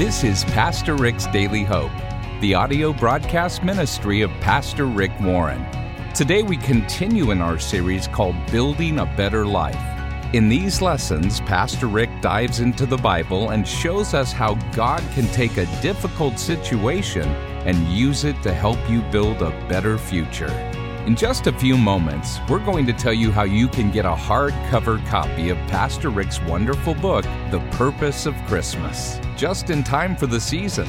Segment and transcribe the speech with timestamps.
[0.00, 1.92] This is Pastor Rick's Daily Hope,
[2.40, 5.62] the audio broadcast ministry of Pastor Rick Warren.
[6.14, 9.76] Today we continue in our series called Building a Better Life.
[10.34, 15.26] In these lessons, Pastor Rick dives into the Bible and shows us how God can
[15.34, 17.28] take a difficult situation
[17.66, 20.48] and use it to help you build a better future.
[21.10, 24.14] In just a few moments, we're going to tell you how you can get a
[24.14, 30.28] hardcover copy of Pastor Rick's wonderful book, The Purpose of Christmas, just in time for
[30.28, 30.86] the season.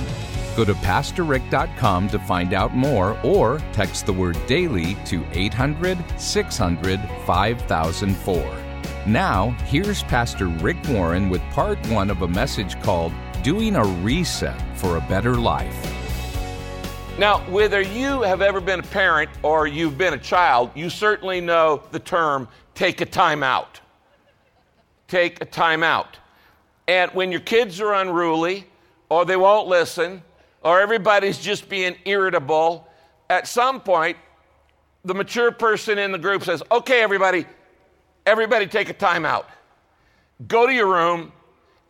[0.55, 6.99] Go to PastorRick.com to find out more or text the word daily to 800 600
[7.25, 8.57] 5004.
[9.07, 14.61] Now, here's Pastor Rick Warren with part one of a message called Doing a Reset
[14.77, 15.90] for a Better Life.
[17.21, 21.39] Now, whether you have ever been a parent or you've been a child, you certainly
[21.39, 23.79] know the term take a time out.
[25.07, 26.17] Take a time out.
[26.87, 28.65] And when your kids are unruly,
[29.09, 30.23] or they won't listen,
[30.63, 32.87] or everybody's just being irritable,
[33.29, 34.17] at some point,
[35.05, 37.45] the mature person in the group says, Okay, everybody,
[38.25, 39.47] everybody take a time out.
[40.47, 41.31] Go to your room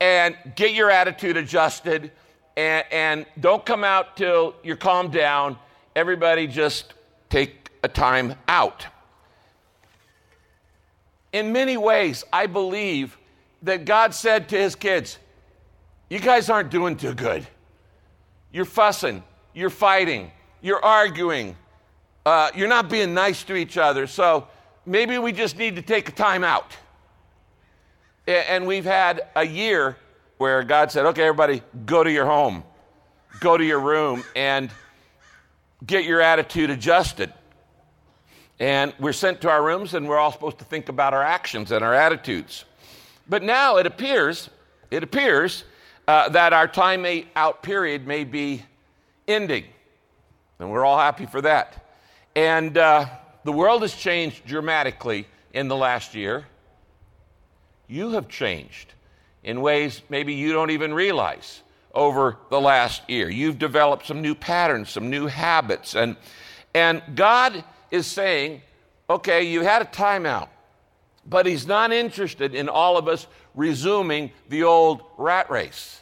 [0.02, 2.12] and get your attitude adjusted
[2.58, 5.58] and, and don't come out till you're calmed down.
[5.96, 6.94] Everybody just
[7.30, 8.86] take a time out.
[11.34, 13.18] In many ways, I believe
[13.64, 15.18] that God said to his kids,
[16.10, 17.48] You guys aren't doing too good.
[18.52, 21.56] You're fussing, you're fighting, you're arguing,
[22.26, 24.08] uh, you're not being nice to each other.
[24.08, 24.48] So
[24.86, 26.76] maybe we just need to take a time out.
[28.28, 29.98] And we've had a year
[30.42, 32.64] where God said, okay, everybody, go to your home,
[33.42, 34.72] go to your room, and
[35.86, 37.32] get your attitude adjusted.
[38.60, 41.72] And we're sent to our rooms, and we're all supposed to think about our actions
[41.72, 42.66] and our attitudes.
[43.30, 44.50] But now it appears,
[44.90, 45.64] it appears
[46.08, 47.06] uh, that our time
[47.36, 48.66] out period may be
[49.28, 49.66] ending,
[50.58, 51.86] and we're all happy for that.
[52.36, 53.06] And uh,
[53.44, 56.48] the world has changed dramatically in the last year.
[57.88, 58.96] You have changed
[59.44, 61.62] in ways maybe you don't even realize
[61.94, 63.30] over the last year.
[63.30, 66.16] You've developed some new patterns, some new habits, and,
[66.74, 68.62] and God is saying,
[69.10, 70.48] okay, you had a timeout,
[71.26, 76.02] but He's not interested in all of us resuming the old rat race.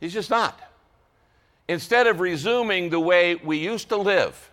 [0.00, 0.58] He's just not.
[1.68, 4.50] Instead of resuming the way we used to live,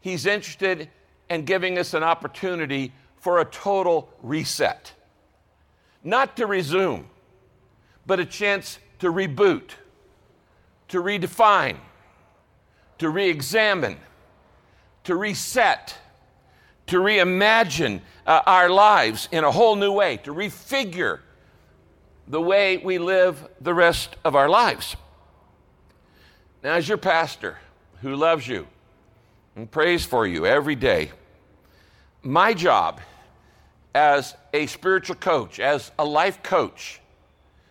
[0.00, 0.88] He's interested
[1.28, 4.92] in giving us an opportunity for a total reset
[6.02, 7.08] not to resume,
[8.06, 9.70] but a chance to reboot,
[10.88, 11.76] to redefine,
[12.98, 13.98] to re examine,
[15.04, 15.96] to reset,
[16.86, 21.20] to reimagine uh, our lives in a whole new way, to refigure
[22.28, 24.96] the way we live the rest of our lives.
[26.62, 27.58] Now, as your pastor
[28.02, 28.66] who loves you
[29.56, 31.10] and prays for you every day,
[32.22, 33.00] my job
[33.94, 37.00] as a spiritual coach, as a life coach,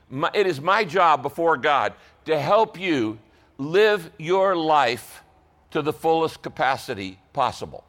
[0.10, 1.94] my, it is my job before God
[2.26, 3.20] to help you
[3.58, 5.24] live your life
[5.72, 7.84] to the fullest capacity possible.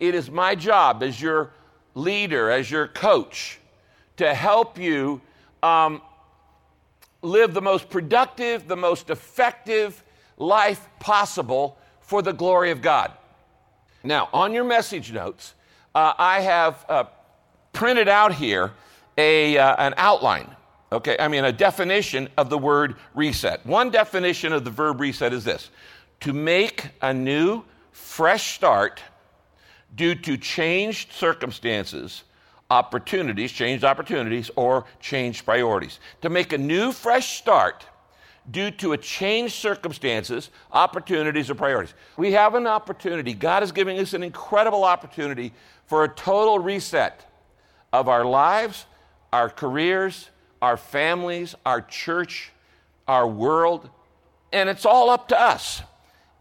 [0.00, 1.50] It is my job as your
[1.94, 3.58] leader, as your coach,
[4.16, 5.20] to help you
[5.62, 6.00] um,
[7.22, 10.02] live the most productive, the most effective
[10.36, 13.12] life possible for the glory of God.
[14.02, 15.54] Now, on your message notes,
[15.94, 17.04] uh, I have uh,
[17.74, 18.72] printed out here
[19.18, 20.48] a, uh, an outline,
[20.90, 21.16] okay?
[21.20, 23.64] I mean, a definition of the word reset.
[23.66, 25.70] One definition of the verb reset is this
[26.20, 29.02] to make a new, fresh start
[29.94, 32.24] due to changed circumstances,
[32.70, 36.00] opportunities, changed opportunities, or changed priorities.
[36.22, 37.84] To make a new, fresh start
[38.50, 41.94] due to a changed circumstances, opportunities, or priorities.
[42.16, 43.32] We have an opportunity.
[43.34, 45.52] God is giving us an incredible opportunity
[45.86, 47.30] for a total reset
[47.94, 48.86] of our lives,
[49.32, 50.28] our careers,
[50.60, 52.50] our families, our church,
[53.06, 53.88] our world,
[54.52, 55.80] and it's all up to us.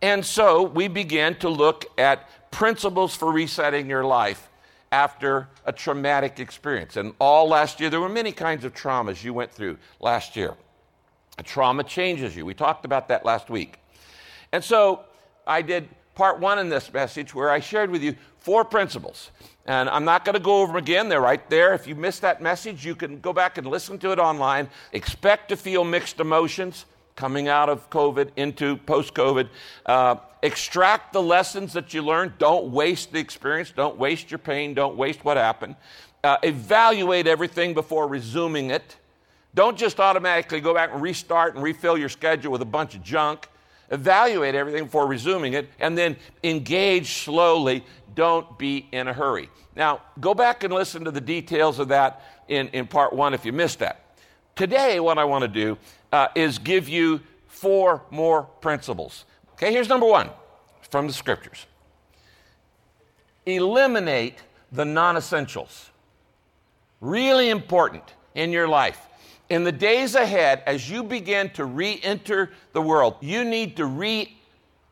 [0.01, 4.50] And so we began to look at principles for resetting your life
[4.92, 6.98] after a traumatic experience.
[6.98, 10.56] And all last year, there were many kinds of traumas you went through last year.
[11.38, 12.48] A trauma changes you.
[12.48, 13.77] We talked about that last week.
[14.51, 15.01] And so
[15.45, 19.31] I did part one in this message where I shared with you four principles.
[19.66, 21.10] And I'm not going to go over them again.
[21.10, 21.74] They're right there.
[21.74, 24.69] If you missed that message, you can go back and listen to it online.
[24.92, 26.86] Expect to feel mixed emotions
[27.16, 29.48] coming out of COVID into post COVID.
[29.86, 32.38] Uh, extract the lessons that you learned.
[32.38, 33.72] Don't waste the experience.
[33.72, 34.74] Don't waste your pain.
[34.74, 35.78] Don't waste what happened.
[36.22, 38.98] Uh, evaluate everything before resuming it.
[39.56, 43.04] Don't just automatically go back and restart and refill your schedule with a bunch of
[43.04, 43.48] junk.
[43.92, 47.86] Evaluate everything before resuming it and then engage slowly.
[48.15, 49.50] Don't be in a hurry.
[49.75, 53.45] Now, go back and listen to the details of that in, in part one if
[53.45, 54.18] you missed that.
[54.56, 55.77] Today, what I want to do
[56.12, 59.25] uh, is give you four more principles.
[59.54, 60.30] Okay, here's number one
[60.89, 61.65] from the scriptures
[63.45, 64.38] eliminate
[64.71, 65.89] the non essentials.
[67.01, 69.00] Really important in your life.
[69.50, 73.86] In the days ahead, as you begin to re enter the world, you need to
[73.86, 74.36] re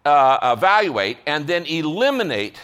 [0.06, 2.59] uh, evaluate and then eliminate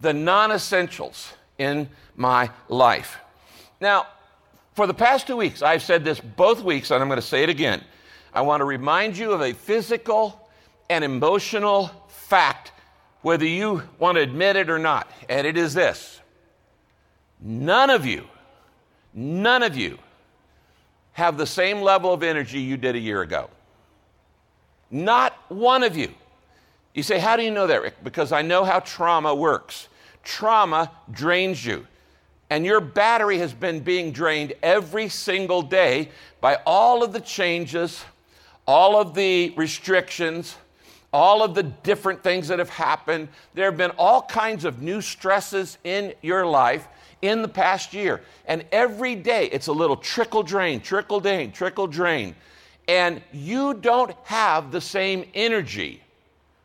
[0.00, 3.18] the non essentials in my life.
[3.80, 4.06] Now,
[4.74, 7.42] for the past two weeks, I've said this both weeks, and I'm going to say
[7.42, 7.82] it again.
[8.32, 10.48] I want to remind you of a physical
[10.88, 12.72] and emotional fact,
[13.22, 16.20] whether you want to admit it or not, and it is this
[17.42, 18.26] none of you,
[19.14, 19.98] none of you
[21.12, 23.50] have the same level of energy you did a year ago.
[24.90, 26.12] Not one of you.
[26.94, 28.02] You say, How do you know that, Rick?
[28.02, 29.88] Because I know how trauma works.
[30.22, 31.86] Trauma drains you.
[32.50, 38.04] And your battery has been being drained every single day by all of the changes,
[38.66, 40.56] all of the restrictions,
[41.12, 43.28] all of the different things that have happened.
[43.54, 46.86] There have been all kinds of new stresses in your life
[47.22, 48.22] in the past year.
[48.46, 52.34] And every day it's a little trickle drain, trickle drain, trickle drain.
[52.88, 56.02] And you don't have the same energy,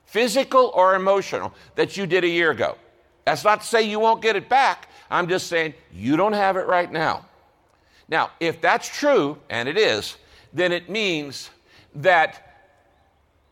[0.05, 2.77] physical or emotional, that you did a year ago.
[3.25, 4.87] That's not to say you won't get it back.
[5.09, 7.25] I'm just saying you don't have it right now.
[8.07, 10.17] Now, if that's true, and it is,
[10.53, 11.49] then it means
[11.95, 12.41] that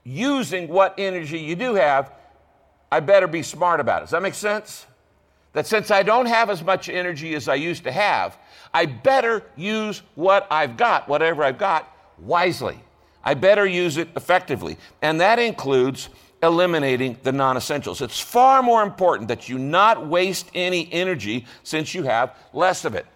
[0.04, 2.12] using what energy you do have,
[2.92, 4.06] I better be smart about it.
[4.06, 4.86] Does that make sense?
[5.54, 8.38] That since I don't have as much energy as I used to have,
[8.74, 12.80] I better use what I've got, whatever I've got, wisely.
[13.24, 14.78] I better use it effectively.
[15.02, 16.10] And that includes
[16.44, 18.01] eliminating the non essentials.
[18.01, 22.94] It's far more important that you not waste any energy since you have less of
[22.94, 23.07] it.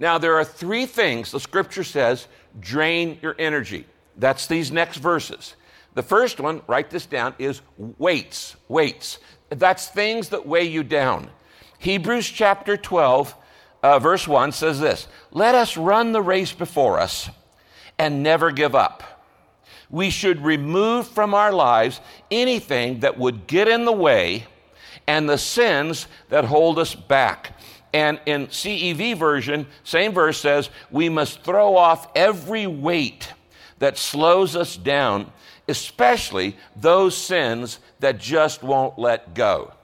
[0.00, 2.26] Now, there are three things the scripture says
[2.58, 3.86] drain your energy.
[4.16, 5.54] That's these next verses.
[5.92, 8.56] The first one, write this down, is weights.
[8.68, 9.18] Weights.
[9.50, 11.30] That's things that weigh you down.
[11.78, 13.34] Hebrews chapter 12,
[13.82, 17.28] uh, verse 1 says this Let us run the race before us
[17.98, 19.13] and never give up
[19.94, 24.44] we should remove from our lives anything that would get in the way
[25.06, 27.56] and the sins that hold us back.
[27.92, 33.32] And in CEV version, same verse says, we must throw off every weight
[33.78, 35.30] that slows us down,
[35.68, 39.74] especially those sins that just won't let go.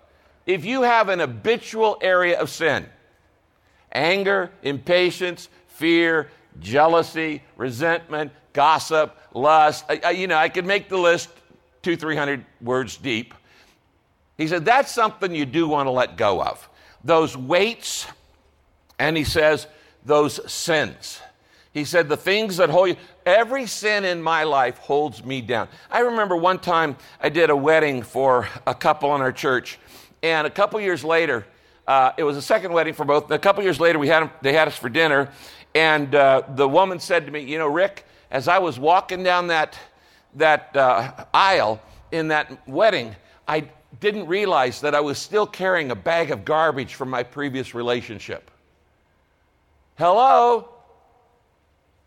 [0.44, 2.84] If you have an habitual area of sin,
[3.92, 9.84] anger, impatience, fear, jealousy, resentment, gossip, lust.
[9.88, 11.28] I, I, you know, I could make the list
[11.82, 13.34] two, three hundred words deep.
[14.36, 16.66] He said, that's something you do want to let go of.
[17.04, 18.06] Those weights,
[18.98, 19.66] and he says,
[20.04, 21.20] those sins.
[21.74, 25.68] He said, the things that hold you, every sin in my life holds me down.
[25.90, 29.78] I remember one time I did a wedding for a couple in our church,
[30.22, 31.46] and a couple years later,
[31.86, 33.30] uh, it was a second wedding for both.
[33.30, 35.28] A couple years later, we had them, they had us for dinner,
[35.74, 39.48] and uh, the woman said to me, You know, Rick, as I was walking down
[39.48, 39.78] that,
[40.34, 41.80] that uh, aisle
[42.12, 43.14] in that wedding,
[43.46, 43.64] I
[43.98, 48.50] didn't realize that I was still carrying a bag of garbage from my previous relationship.
[49.98, 50.68] Hello?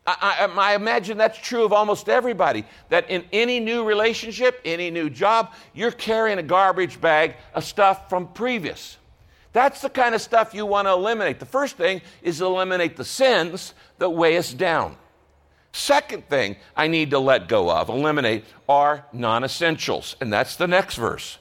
[0.08, 2.66] I, I, I, imagine that's true of almost everybody.
[2.90, 8.10] That in any new relationship, any new job, you're carrying a garbage bag of stuff
[8.10, 8.98] from previous.
[9.54, 11.40] That's the kind of stuff you want to eliminate.
[11.40, 14.98] The first thing is eliminate the sins that weigh us down.
[15.74, 20.16] Second thing I need to let go of, eliminate, are non essentials.
[20.22, 21.40] And that's the next verse.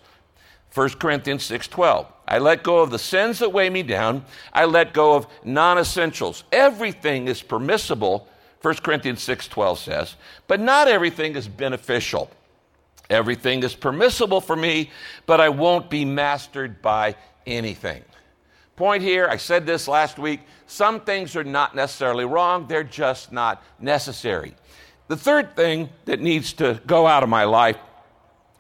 [0.75, 2.07] 1 Corinthians 6:12.
[2.27, 4.25] I let go of the sins that weigh me down.
[4.55, 6.45] I let go of non-essentials.
[6.51, 8.27] Everything is permissible,
[8.62, 12.31] 1 Corinthians 6:12 says, but not everything is beneficial.
[13.11, 14.91] Everything is permissible for me,
[15.27, 18.03] but I won't be mastered by anything.
[18.76, 23.31] Point here, I said this last week, some things are not necessarily wrong, they're just
[23.31, 24.55] not necessary.
[25.09, 27.76] The third thing that needs to go out of my life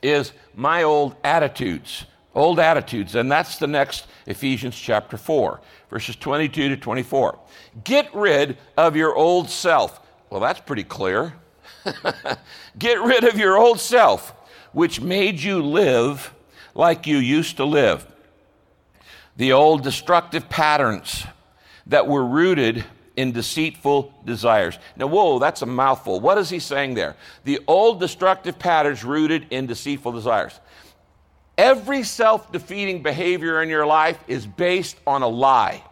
[0.02, 2.04] is my old attitudes.
[2.34, 7.38] Old attitudes, and that's the next Ephesians chapter 4, verses 22 to 24.
[7.84, 10.00] Get rid of your old self.
[10.30, 11.34] Well, that's pretty clear.
[12.78, 14.34] Get rid of your old self,
[14.72, 16.34] which made you live
[16.74, 18.11] like you used to live
[19.36, 21.24] the old destructive patterns
[21.86, 22.84] that were rooted
[23.16, 24.78] in deceitful desires.
[24.96, 26.20] Now, whoa, that's a mouthful.
[26.20, 27.16] What is he saying there?
[27.44, 30.58] The old destructive patterns rooted in deceitful desires.
[31.58, 35.82] Every self defeating behavior in your life is based on a lie.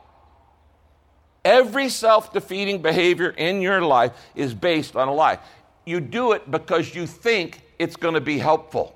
[1.44, 5.38] Every self defeating behavior in your life is based on a lie.
[5.84, 8.94] You do it because you think it's going to be helpful.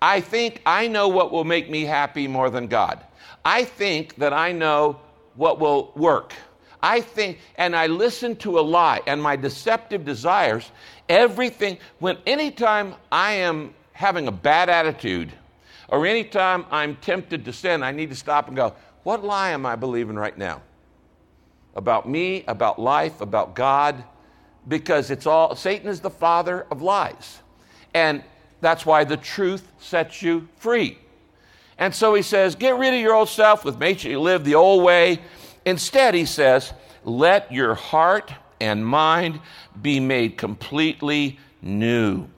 [0.00, 3.04] I think I know what will make me happy more than God.
[3.44, 5.00] I think that I know
[5.34, 6.32] what will work.
[6.82, 10.70] I think, and I listen to a lie and my deceptive desires,
[11.08, 15.32] everything, when anytime I am having a bad attitude
[15.88, 18.74] or anytime I'm tempted to sin, I need to stop and go,
[19.04, 20.62] what lie am I believing right now?
[21.74, 24.02] About me, about life, about God?
[24.66, 27.38] Because it's all, Satan is the father of lies.
[27.94, 28.24] And
[28.60, 30.98] that's why the truth sets you free.
[31.78, 34.44] And so he says, get rid of your old self with make sure you live
[34.44, 35.20] the old way.
[35.64, 36.72] Instead, he says,
[37.04, 39.40] let your heart and mind
[39.80, 42.28] be made completely new.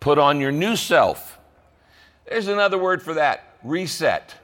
[0.00, 1.38] Put on your new self.
[2.28, 4.34] There's another word for that reset.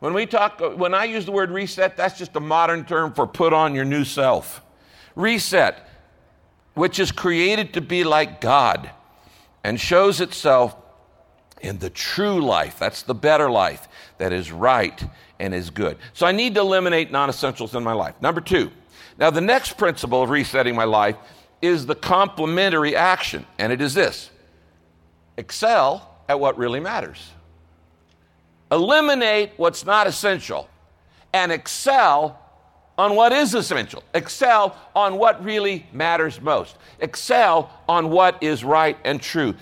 [0.00, 3.26] When we talk, when I use the word reset, that's just a modern term for
[3.26, 4.60] put on your new self.
[5.16, 5.88] Reset,
[6.74, 8.90] which is created to be like God
[9.62, 10.76] and shows itself
[11.64, 12.78] in the true life.
[12.78, 15.02] That's the better life that is right
[15.40, 15.96] and is good.
[16.12, 18.14] So I need to eliminate non essentials in my life.
[18.20, 18.70] Number two,
[19.18, 21.16] now the next principle of resetting my life
[21.62, 24.30] is the complementary action, and it is this
[25.36, 27.30] excel at what really matters.
[28.70, 30.68] Eliminate what's not essential
[31.32, 32.40] and excel
[32.96, 34.04] on what is essential.
[34.14, 36.76] Excel on what really matters most.
[37.00, 39.54] Excel on what is right and true.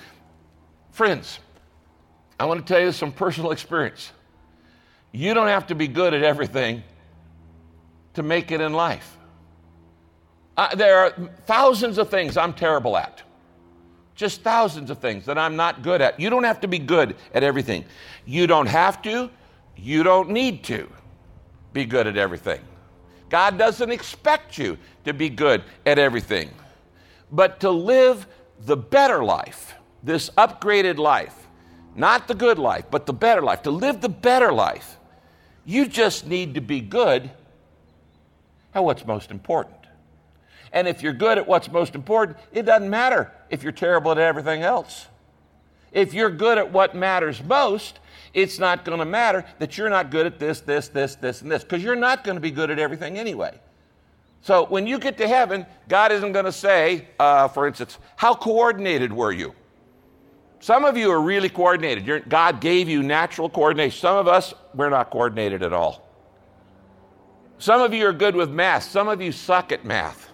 [0.91, 1.39] Friends,
[2.43, 4.11] I want to tell you some personal experience.
[5.13, 6.83] You don't have to be good at everything
[8.15, 9.17] to make it in life.
[10.57, 11.11] Uh, there are
[11.47, 13.23] thousands of things I'm terrible at.
[14.17, 16.19] Just thousands of things that I'm not good at.
[16.19, 17.85] You don't have to be good at everything.
[18.27, 19.31] You don't have to,
[19.77, 20.91] you don't need to
[21.73, 22.61] be good at everything.
[23.29, 26.51] God doesn't expect you to be good at everything.
[27.31, 28.27] But to live
[28.63, 31.43] the better life, this upgraded life,
[31.95, 34.99] not the good life, but the better life, to live the better life,
[35.65, 37.31] you just need to be good
[38.75, 39.77] at what's most important.
[40.73, 44.19] And if you're good at what's most important, it doesn't matter if you're terrible at
[44.19, 45.07] everything else.
[45.93, 47.99] If you're good at what matters most,
[48.33, 51.51] it's not going to matter that you're not good at this, this, this, this, and
[51.51, 53.59] this, because you're not going to be good at everything anyway.
[54.41, 58.35] So when you get to heaven, God isn't going to say, uh, for instance, how
[58.35, 59.55] coordinated were you?
[60.63, 62.07] Some of you are really coordinated.
[62.07, 63.99] You're, God gave you natural coordination.
[63.99, 66.09] Some of us, we're not coordinated at all.
[67.59, 68.85] Some of you are good with math.
[68.85, 70.31] Some of you suck at math.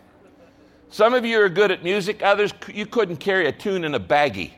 [0.91, 2.23] Some of you are good at music.
[2.23, 4.51] Others, you couldn't carry a tune in a baggie.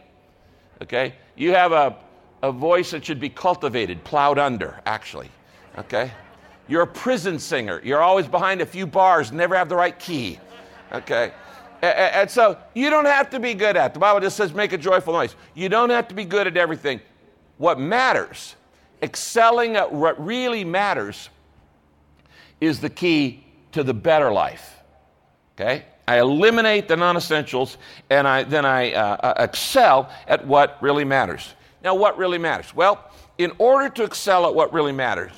[0.82, 1.14] Okay?
[1.36, 1.94] You have a,
[2.42, 5.30] a voice that should be cultivated, plowed under, actually.
[5.78, 6.10] Okay?
[6.66, 7.80] You're a prison singer.
[7.84, 10.40] You're always behind a few bars, never have the right key.
[10.92, 11.30] Okay?
[11.82, 13.94] And so you don't have to be good at.
[13.94, 15.34] The Bible just says make a joyful noise.
[15.54, 17.00] You don't have to be good at everything.
[17.56, 18.54] What matters,
[19.02, 21.30] excelling at what really matters,
[22.60, 24.76] is the key to the better life.
[25.54, 25.84] Okay?
[26.06, 27.78] I eliminate the non essentials
[28.10, 31.54] and I, then I uh, uh, excel at what really matters.
[31.82, 32.74] Now, what really matters?
[32.74, 35.32] Well, in order to excel at what really matters,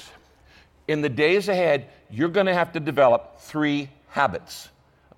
[0.89, 4.69] in the days ahead, you're going to have to develop three habits.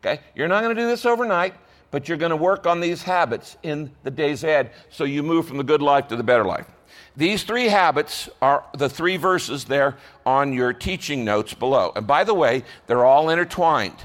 [0.04, 0.20] Okay?
[0.34, 1.54] You're not going to do this overnight,
[1.90, 5.48] but you're going to work on these habits in the days ahead so you move
[5.48, 6.66] from the good life to the better life.
[7.16, 9.96] These three habits are the three verses there
[10.26, 11.92] on your teaching notes below.
[11.94, 13.96] And by the way, they're all intertwined.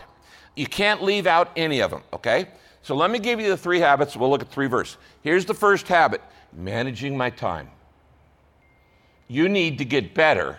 [0.55, 2.49] You can't leave out any of them, okay?
[2.81, 4.15] So let me give you the three habits.
[4.15, 4.97] We'll look at three verses.
[5.21, 6.21] Here's the first habit
[6.53, 7.69] managing my time.
[9.27, 10.57] You need to get better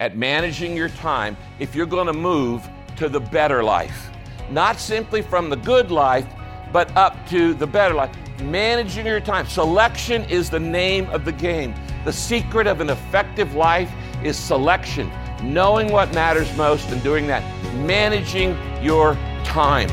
[0.00, 4.10] at managing your time if you're going to move to the better life
[4.50, 6.26] not simply from the good life,
[6.72, 8.14] but up to the better life.
[8.42, 9.46] Managing your time.
[9.46, 11.74] Selection is the name of the game.
[12.04, 13.90] The secret of an effective life
[14.22, 15.10] is selection,
[15.42, 17.42] knowing what matters most and doing that.
[17.74, 19.14] Managing your
[19.44, 19.88] time.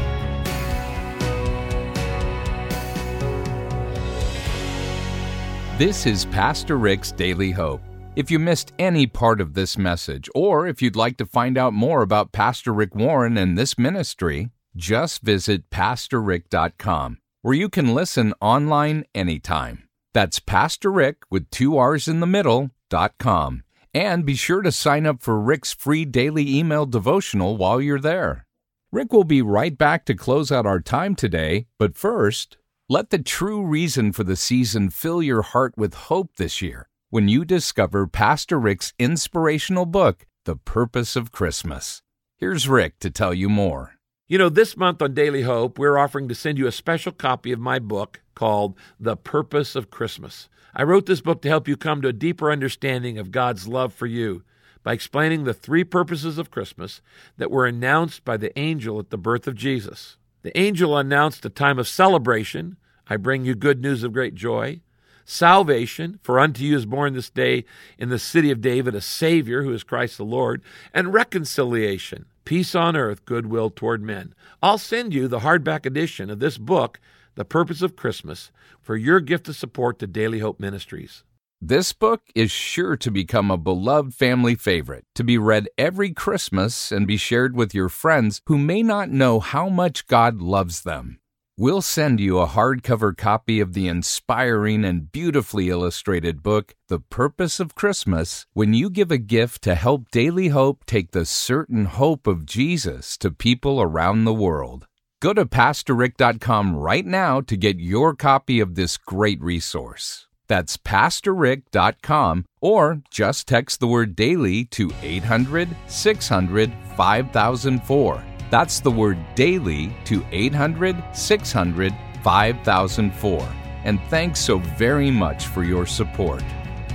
[5.77, 7.86] This is Pastor Rick's Daily Hope.
[8.17, 11.71] If you missed any part of this message, or if you'd like to find out
[11.71, 18.33] more about Pastor Rick Warren and this ministry, just visit PastorRick.com, where you can listen
[18.41, 19.87] online anytime.
[20.15, 23.61] That's Pastor Rick with two R's in the middle, dot com.
[23.93, 28.47] And be sure to sign up for Rick's free daily email devotional while you're there.
[28.91, 32.57] Rick will be right back to close out our time today, but first,
[32.89, 37.29] let the true reason for the season fill your heart with hope this year when
[37.29, 42.01] you discover Pastor Rick's inspirational book, The Purpose of Christmas.
[42.35, 43.93] Here's Rick to tell you more.
[44.27, 47.53] You know, this month on Daily Hope, we're offering to send you a special copy
[47.53, 50.49] of my book called The Purpose of Christmas.
[50.75, 53.93] I wrote this book to help you come to a deeper understanding of God's love
[53.93, 54.43] for you
[54.83, 57.01] by explaining the three purposes of Christmas
[57.37, 60.17] that were announced by the angel at the birth of Jesus.
[60.41, 62.75] The angel announced a time of celebration.
[63.09, 64.81] I bring you good news of great joy.
[65.29, 67.65] Salvation, for unto you is born this day
[67.97, 70.61] in the city of David a Savior who is Christ the Lord.
[70.93, 74.33] And reconciliation peace on earth, goodwill toward men.
[74.63, 77.01] I'll send you the hardback edition of this book,
[77.35, 81.25] The Purpose of Christmas, for your gift of support to Daily Hope Ministries.
[81.59, 86.89] This book is sure to become a beloved family favorite, to be read every Christmas
[86.89, 91.19] and be shared with your friends who may not know how much God loves them.
[91.59, 97.59] We'll send you a hardcover copy of the inspiring and beautifully illustrated book, The Purpose
[97.59, 102.27] of Christmas, when you give a gift to help Daily Hope take the certain hope
[102.27, 104.85] of Jesus to people around the world.
[105.19, 110.27] Go to PastorRick.com right now to get your copy of this great resource.
[110.47, 118.23] That's PastorRick.com or just text the word daily to 800 600 5004.
[118.49, 123.47] That's the word daily to 800 600 5004.
[123.83, 126.43] And thanks so very much for your support.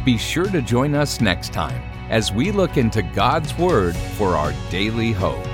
[0.05, 1.81] Be sure to join us next time
[2.11, 5.45] as we look into God's Word for our daily hope.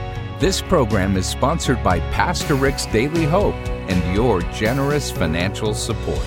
[0.41, 3.55] This program is sponsored by Pastor Rick's Daily Hope
[3.89, 6.25] and your generous financial support.